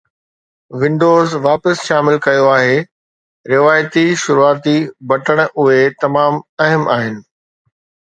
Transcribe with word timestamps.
windows 0.83 1.29
واپس 1.47 1.75
شامل 1.89 2.15
ڪيو 2.27 2.45
آهي 2.57 2.77
روايتي 3.53 4.05
شروعاتي 4.23 4.73
بٽڻ 5.13 5.43
اهي 5.45 5.85
تمام 6.05 6.41
اهم 6.67 6.89
آهن 6.95 7.21